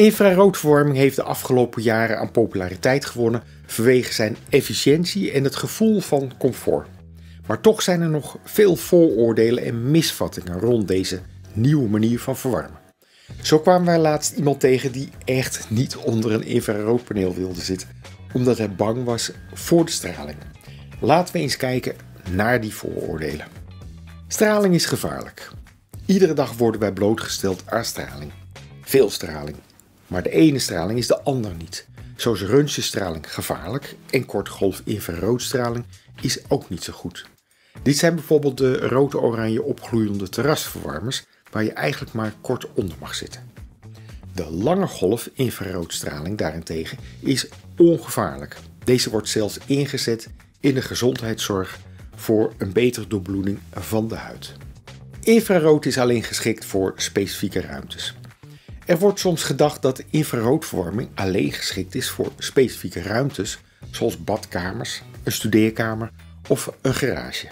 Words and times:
Infraroodverwarming 0.00 0.96
heeft 0.96 1.16
de 1.16 1.22
afgelopen 1.22 1.82
jaren 1.82 2.18
aan 2.18 2.30
populariteit 2.30 3.04
gewonnen 3.04 3.42
vanwege 3.66 4.12
zijn 4.12 4.36
efficiëntie 4.48 5.32
en 5.32 5.44
het 5.44 5.56
gevoel 5.56 6.00
van 6.00 6.32
comfort. 6.38 6.88
Maar 7.46 7.60
toch 7.60 7.82
zijn 7.82 8.00
er 8.00 8.08
nog 8.08 8.38
veel 8.44 8.76
vooroordelen 8.76 9.64
en 9.64 9.90
misvattingen 9.90 10.58
rond 10.58 10.88
deze 10.88 11.20
nieuwe 11.52 11.88
manier 11.88 12.20
van 12.20 12.36
verwarmen. 12.36 12.78
Zo 13.42 13.58
kwamen 13.58 13.86
wij 13.86 13.98
laatst 13.98 14.32
iemand 14.32 14.60
tegen 14.60 14.92
die 14.92 15.08
echt 15.24 15.70
niet 15.70 15.96
onder 15.96 16.32
een 16.32 16.44
infraroodpaneel 16.44 17.34
wilde 17.34 17.60
zitten, 17.60 17.88
omdat 18.32 18.58
hij 18.58 18.70
bang 18.70 19.04
was 19.04 19.32
voor 19.52 19.84
de 19.84 19.90
straling. 19.90 20.38
Laten 21.00 21.34
we 21.34 21.40
eens 21.40 21.56
kijken 21.56 21.94
naar 22.30 22.60
die 22.60 22.74
vooroordelen. 22.74 23.46
Straling 24.28 24.74
is 24.74 24.86
gevaarlijk. 24.86 25.50
Iedere 26.06 26.32
dag 26.32 26.52
worden 26.52 26.80
wij 26.80 26.92
blootgesteld 26.92 27.62
aan 27.66 27.84
straling. 27.84 28.32
Veel 28.82 29.10
straling. 29.10 29.56
Maar 30.10 30.22
de 30.22 30.30
ene 30.30 30.58
straling 30.58 30.98
is 30.98 31.06
de 31.06 31.22
ander 31.22 31.54
niet. 31.54 31.86
Zo 32.16 32.32
is 32.32 32.42
röntgenstraling 32.42 33.32
gevaarlijk 33.32 33.96
en 34.10 34.26
kortgolf 34.26 34.82
infraroodstraling 34.84 35.84
is 36.20 36.38
ook 36.48 36.68
niet 36.68 36.82
zo 36.82 36.92
goed. 36.92 37.26
Dit 37.82 37.96
zijn 37.96 38.14
bijvoorbeeld 38.14 38.58
de 38.58 38.78
rood-oranje 38.78 39.62
opgloeiende 39.62 40.28
terrasverwarmers 40.28 41.24
waar 41.50 41.64
je 41.64 41.72
eigenlijk 41.72 42.12
maar 42.12 42.34
kort 42.40 42.66
onder 42.74 42.96
mag 43.00 43.14
zitten. 43.14 43.50
De 44.34 44.50
lange 44.50 44.86
golf 44.86 45.30
infraroodstraling 45.34 46.38
daarentegen 46.38 46.98
is 47.20 47.48
ongevaarlijk. 47.76 48.56
Deze 48.84 49.10
wordt 49.10 49.28
zelfs 49.28 49.58
ingezet 49.66 50.28
in 50.60 50.74
de 50.74 50.82
gezondheidszorg 50.82 51.78
voor 52.14 52.52
een 52.58 52.72
betere 52.72 53.06
doorbloeding 53.06 53.58
van 53.72 54.08
de 54.08 54.14
huid. 54.14 54.54
Infrarood 55.20 55.86
is 55.86 55.98
alleen 55.98 56.22
geschikt 56.22 56.64
voor 56.64 56.92
specifieke 56.96 57.60
ruimtes. 57.60 58.14
Er 58.86 58.98
wordt 58.98 59.20
soms 59.20 59.42
gedacht 59.42 59.82
dat 59.82 60.02
infraroodverwarming 60.10 61.08
alleen 61.14 61.52
geschikt 61.52 61.94
is 61.94 62.10
voor 62.10 62.32
specifieke 62.38 63.02
ruimtes, 63.02 63.58
zoals 63.90 64.24
badkamers, 64.24 65.02
een 65.22 65.32
studeerkamer 65.32 66.10
of 66.48 66.72
een 66.80 66.94
garage. 66.94 67.48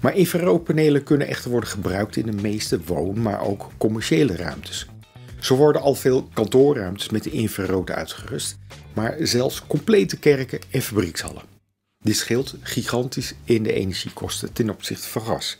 Maar 0.00 0.16
infraroodpanelen 0.16 1.02
kunnen 1.02 1.26
echter 1.26 1.50
worden 1.50 1.70
gebruikt 1.70 2.16
in 2.16 2.26
de 2.26 2.42
meeste 2.42 2.80
woon- 2.84 3.22
maar 3.22 3.40
ook 3.40 3.70
commerciële 3.78 4.36
ruimtes. 4.36 4.86
Zo 5.40 5.56
worden 5.56 5.82
al 5.82 5.94
veel 5.94 6.28
kantoorruimtes 6.34 7.08
met 7.10 7.26
infrarood 7.26 7.90
uitgerust, 7.90 8.58
maar 8.94 9.16
zelfs 9.20 9.66
complete 9.66 10.18
kerken 10.18 10.60
en 10.70 10.82
fabriekshallen. 10.82 11.42
Dit 11.98 12.16
scheelt 12.16 12.54
gigantisch 12.60 13.34
in 13.44 13.62
de 13.62 13.72
energiekosten 13.72 14.52
ten 14.52 14.70
opzichte 14.70 15.08
van 15.08 15.22
gas. 15.22 15.56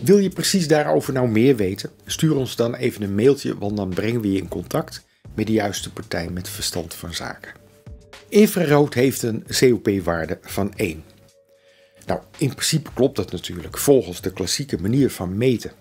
Wil 0.00 0.18
je 0.18 0.28
precies 0.28 0.68
daarover 0.68 1.12
nou 1.12 1.28
meer 1.28 1.56
weten? 1.56 1.90
Stuur 2.06 2.36
ons 2.36 2.56
dan 2.56 2.74
even 2.74 3.02
een 3.02 3.14
mailtje, 3.14 3.58
want 3.58 3.76
dan 3.76 3.88
brengen 3.88 4.20
we 4.20 4.32
je 4.32 4.38
in 4.38 4.48
contact 4.48 5.04
met 5.34 5.46
de 5.46 5.52
juiste 5.52 5.92
partij 5.92 6.28
met 6.30 6.48
verstand 6.48 6.94
van 6.94 7.14
zaken. 7.14 7.52
Infrarood 8.28 8.94
heeft 8.94 9.22
een 9.22 9.44
COP-waarde 9.58 10.38
van 10.42 10.72
1. 10.74 11.04
Nou, 12.06 12.20
in 12.38 12.48
principe 12.48 12.90
klopt 12.94 13.16
dat 13.16 13.32
natuurlijk, 13.32 13.78
volgens 13.78 14.20
de 14.20 14.32
klassieke 14.32 14.78
manier 14.80 15.10
van 15.10 15.36
meten. 15.36 15.72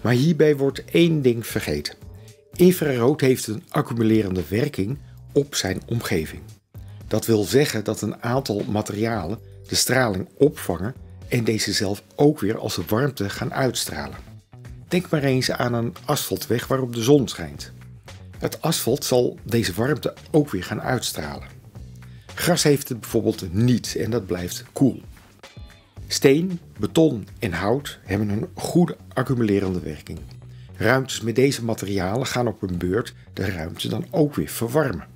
Maar 0.00 0.12
hierbij 0.12 0.56
wordt 0.56 0.84
één 0.84 1.22
ding 1.22 1.46
vergeten. 1.46 1.94
Infrarood 2.52 3.20
heeft 3.20 3.46
een 3.46 3.62
accumulerende 3.68 4.42
werking 4.48 4.98
op 5.32 5.54
zijn 5.54 5.82
omgeving. 5.86 6.42
Dat 7.06 7.26
wil 7.26 7.44
zeggen 7.44 7.84
dat 7.84 8.00
een 8.00 8.22
aantal 8.22 8.64
materialen 8.68 9.38
de 9.68 9.74
straling 9.74 10.28
opvangen 10.36 10.94
en 11.28 11.44
deze 11.44 11.72
zelf 11.72 12.02
ook 12.14 12.40
weer 12.40 12.58
als 12.58 12.76
warmte 12.76 13.30
gaan 13.30 13.54
uitstralen. 13.54 14.16
Denk 14.88 15.10
maar 15.10 15.22
eens 15.22 15.50
aan 15.50 15.74
een 15.74 15.94
asfaltweg 16.04 16.66
waarop 16.66 16.94
de 16.94 17.02
zon 17.02 17.28
schijnt. 17.28 17.72
Het 18.38 18.62
asfalt 18.62 19.04
zal 19.04 19.38
deze 19.42 19.72
warmte 19.72 20.14
ook 20.30 20.50
weer 20.50 20.64
gaan 20.64 20.80
uitstralen. 20.80 21.48
Gras 22.34 22.62
heeft 22.62 22.88
het 22.88 23.00
bijvoorbeeld 23.00 23.52
niet 23.52 23.96
en 23.96 24.10
dat 24.10 24.26
blijft 24.26 24.64
koel. 24.72 25.02
Steen, 26.06 26.60
beton 26.78 27.28
en 27.38 27.52
hout 27.52 27.98
hebben 28.04 28.28
een 28.28 28.48
goede 28.54 28.96
accumulerende 29.14 29.80
werking. 29.80 30.18
Ruimtes 30.76 31.20
met 31.20 31.36
deze 31.36 31.64
materialen 31.64 32.26
gaan 32.26 32.46
op 32.46 32.60
hun 32.60 32.78
beurt 32.78 33.14
de 33.32 33.50
ruimte 33.50 33.88
dan 33.88 34.06
ook 34.10 34.34
weer 34.34 34.48
verwarmen. 34.48 35.06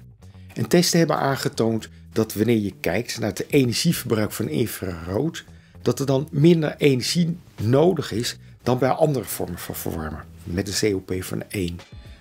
En 0.55 0.69
testen 0.69 0.99
hebben 0.99 1.19
aangetoond 1.19 1.89
dat 2.13 2.35
wanneer 2.35 2.59
je 2.59 2.75
kijkt 2.81 3.19
naar 3.19 3.29
het 3.29 3.45
energieverbruik 3.49 4.33
van 4.33 4.49
infrarood, 4.49 5.45
dat 5.83 5.99
er 5.99 6.07
dan 6.07 6.29
minder 6.31 6.75
energie 6.79 7.39
nodig 7.61 8.13
is 8.13 8.37
dan 8.63 8.79
bij 8.79 8.91
andere 8.91 9.25
vormen 9.25 9.59
van 9.59 9.75
verwarmen, 9.75 10.25
met 10.45 10.83
een 10.83 10.93
COP 10.93 11.25
van 11.25 11.43
1, 11.49 11.79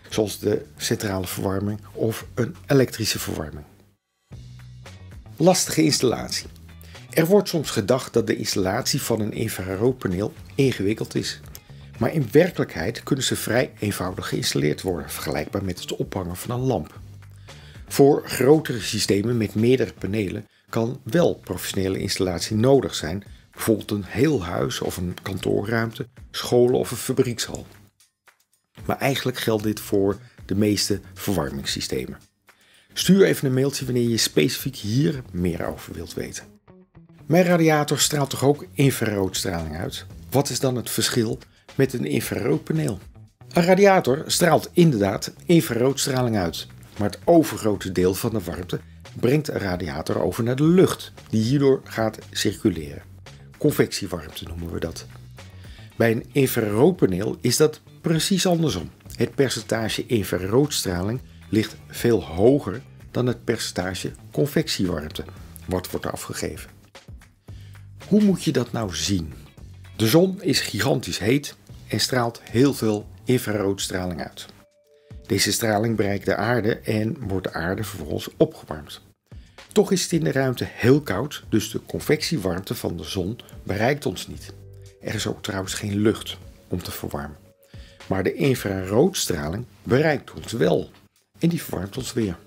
zoals 0.09 0.39
de 0.39 0.65
centrale 0.77 1.27
verwarming 1.27 1.79
of 1.93 2.25
een 2.33 2.55
elektrische 2.67 3.19
verwarming. 3.19 3.65
Lastige 5.37 5.83
installatie. 5.83 6.47
Er 7.09 7.25
wordt 7.25 7.49
soms 7.49 7.69
gedacht 7.69 8.13
dat 8.13 8.27
de 8.27 8.35
installatie 8.35 9.01
van 9.01 9.19
een 9.19 9.33
infraroodpaneel 9.33 10.33
ingewikkeld 10.55 11.15
is. 11.15 11.39
Maar 11.97 12.13
in 12.13 12.27
werkelijkheid 12.31 13.03
kunnen 13.03 13.25
ze 13.25 13.35
vrij 13.35 13.71
eenvoudig 13.79 14.27
geïnstalleerd 14.27 14.81
worden, 14.81 15.09
vergelijkbaar 15.09 15.63
met 15.63 15.79
het 15.79 15.95
ophangen 15.95 16.35
van 16.35 16.59
een 16.59 16.67
lamp. 16.67 16.99
Voor 17.87 18.21
grotere 18.25 18.79
systemen 18.79 19.37
met 19.37 19.55
meerdere 19.55 19.93
panelen 19.93 20.47
kan 20.69 20.99
wel 21.03 21.33
professionele 21.35 21.99
installatie 21.99 22.55
nodig 22.55 22.95
zijn, 22.95 23.23
bijvoorbeeld 23.51 23.91
een 23.91 24.03
heel 24.03 24.43
huis 24.43 24.79
of 24.81 24.97
een 24.97 25.15
kantoorruimte, 25.21 26.07
scholen 26.31 26.79
of 26.79 26.91
een 26.91 26.97
fabriekshal. 26.97 27.65
Maar 28.85 28.97
eigenlijk 28.97 29.37
geldt 29.37 29.63
dit 29.63 29.79
voor 29.79 30.17
de 30.45 30.55
meeste 30.55 30.99
verwarmingssystemen. 31.13 32.17
Stuur 32.93 33.23
even 33.23 33.47
een 33.47 33.53
mailtje 33.53 33.85
wanneer 33.85 34.09
je 34.09 34.17
specifiek 34.17 34.75
hier 34.75 35.23
meer 35.31 35.65
over 35.65 35.93
wilt 35.93 36.13
weten. 36.13 36.43
Mijn 37.25 37.45
radiator 37.45 37.99
straalt 37.99 38.29
toch 38.29 38.43
ook 38.43 38.65
infraroodstraling 38.73 39.77
uit? 39.77 40.05
Wat 40.29 40.49
is 40.49 40.59
dan 40.59 40.75
het 40.75 40.89
verschil 40.89 41.39
met 41.75 41.93
een 41.93 42.05
infraroodpaneel? 42.05 42.99
Een 43.53 43.63
radiator 43.63 44.23
straalt 44.25 44.69
inderdaad 44.73 45.33
infraroodstraling 45.45 46.37
uit, 46.37 46.67
maar 46.97 47.09
het 47.09 47.19
overgrote 47.25 47.91
deel 47.91 48.13
van 48.13 48.29
de 48.29 48.39
warmte 48.39 48.79
brengt 49.19 49.47
een 49.47 49.59
radiator 49.59 50.21
over 50.21 50.43
naar 50.43 50.55
de 50.55 50.63
lucht, 50.63 51.11
die 51.29 51.43
hierdoor 51.43 51.81
gaat 51.83 52.17
circuleren. 52.31 53.10
Convectiewarmte 53.61 54.43
noemen 54.43 54.71
we 54.71 54.79
dat. 54.79 55.05
Bij 55.95 56.11
een 56.11 56.25
infraroodpaneel 56.31 57.37
is 57.41 57.57
dat 57.57 57.81
precies 58.01 58.45
andersom. 58.45 58.89
Het 59.15 59.35
percentage 59.35 60.05
infraroodstraling 60.05 61.21
ligt 61.49 61.75
veel 61.87 62.23
hoger 62.23 62.81
dan 63.11 63.25
het 63.25 63.43
percentage 63.43 64.11
convectiewarmte 64.31 65.23
wat 65.67 65.89
wordt 65.91 66.05
afgegeven. 66.05 66.69
Hoe 68.07 68.21
moet 68.21 68.43
je 68.43 68.51
dat 68.51 68.71
nou 68.71 68.95
zien? 68.95 69.33
De 69.95 70.07
zon 70.07 70.41
is 70.41 70.59
gigantisch 70.59 71.19
heet 71.19 71.55
en 71.87 71.99
straalt 71.99 72.41
heel 72.43 72.73
veel 72.73 73.07
infraroodstraling 73.23 74.21
uit. 74.21 74.45
Deze 75.25 75.51
straling 75.51 75.95
bereikt 75.95 76.25
de 76.25 76.35
aarde 76.35 76.79
en 76.79 77.27
wordt 77.27 77.47
de 77.47 77.53
aarde 77.53 77.83
vervolgens 77.83 78.29
opgewarmd. 78.37 79.01
Toch 79.71 79.91
is 79.91 80.03
het 80.03 80.11
in 80.11 80.23
de 80.23 80.31
ruimte 80.31 80.67
heel 80.67 81.01
koud, 81.01 81.43
dus 81.49 81.71
de 81.71 81.81
convectiewarmte 81.85 82.75
van 82.75 82.97
de 82.97 83.03
zon 83.03 83.39
bereikt 83.63 84.05
ons 84.05 84.27
niet. 84.27 84.53
Er 85.01 85.13
is 85.13 85.27
ook 85.27 85.43
trouwens 85.43 85.73
geen 85.73 85.97
lucht 85.97 86.37
om 86.67 86.83
te 86.83 86.91
verwarmen. 86.91 87.37
Maar 88.07 88.23
de 88.23 88.33
infraroodstraling 88.33 89.65
bereikt 89.83 90.33
ons 90.33 90.51
wel 90.51 90.89
en 91.39 91.49
die 91.49 91.63
verwarmt 91.63 91.97
ons 91.97 92.13
weer. 92.13 92.37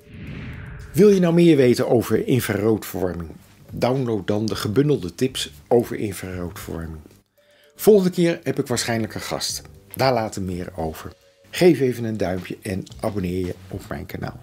Wil 0.93 1.09
je 1.09 1.21
nou 1.21 1.35
meer 1.35 1.57
weten 1.57 1.89
over 1.89 2.27
infraroodverwarming? 2.27 3.31
Download 3.71 4.27
dan 4.27 4.47
de 4.47 4.57
gebundelde 4.57 5.15
tips 5.15 5.53
over 5.69 5.97
infraroodverwarming. 5.97 7.03
Volgende 7.77 8.11
keer 8.11 8.41
heb 8.43 8.59
ik 8.59 8.67
waarschijnlijk 8.67 9.15
een 9.15 9.21
gast. 9.21 9.63
Daar 9.97 10.13
later 10.13 10.43
meer 10.43 10.73
over. 10.77 11.13
Geef 11.51 11.81
even 11.81 12.05
een 12.05 12.17
duimpje 12.17 12.57
en 12.63 12.85
abonneer 13.01 13.47
je 13.47 13.55
op 13.69 13.83
mijn 13.89 14.07
kanaal. 14.07 14.41